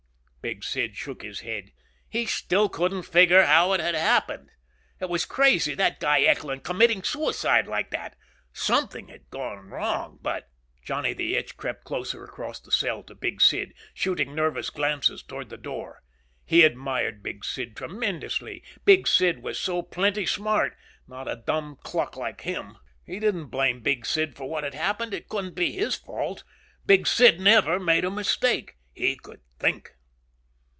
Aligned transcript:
Big 0.43 0.63
Sid 0.63 0.95
shook 0.97 1.21
his 1.21 1.41
head. 1.41 1.71
He 2.09 2.25
still 2.25 2.67
couldn't 2.67 3.03
figure 3.03 3.43
how 3.43 3.73
it 3.73 3.79
had 3.79 3.93
happened. 3.93 4.49
It 4.99 5.07
was 5.07 5.23
crazy, 5.23 5.75
that 5.75 5.99
guy, 5.99 6.21
Eckland, 6.21 6.63
committing 6.63 7.03
suicide 7.03 7.67
like 7.67 7.91
that. 7.91 8.17
Something 8.51 9.09
had 9.09 9.29
gone 9.29 9.67
wrong 9.69 10.17
but 10.23 10.49
Johnny 10.83 11.13
the 11.13 11.35
Itch 11.35 11.57
crept 11.57 11.83
closer 11.83 12.23
across 12.23 12.59
the 12.59 12.71
cell 12.71 13.03
to 13.03 13.13
Big 13.13 13.39
Sid, 13.39 13.75
shooting 13.93 14.33
nervous 14.33 14.71
glances 14.71 15.21
toward 15.21 15.49
the 15.49 15.57
door. 15.57 16.01
He 16.43 16.63
admired 16.63 17.21
Big 17.21 17.45
Sid 17.45 17.75
tremendously. 17.77 18.63
Big 18.83 19.07
Sid 19.07 19.43
was 19.43 19.59
so 19.59 19.83
plenty 19.83 20.25
smart, 20.25 20.75
not 21.07 21.27
a 21.27 21.35
dumb 21.45 21.77
cluck 21.83 22.17
like 22.17 22.41
him. 22.41 22.79
He 23.05 23.19
didn't 23.19 23.49
blame 23.49 23.81
Big 23.81 24.07
Sid 24.07 24.35
for 24.35 24.49
what 24.49 24.63
had 24.63 24.73
happened. 24.73 25.13
It 25.13 25.29
couldn't 25.29 25.53
be 25.53 25.73
his 25.73 25.95
fault; 25.97 26.43
Big 26.83 27.05
Sid 27.05 27.39
never 27.39 27.79
made 27.79 28.03
a 28.03 28.09
mistake. 28.09 28.77
He 28.91 29.15
could 29.15 29.41
think. 29.59 29.91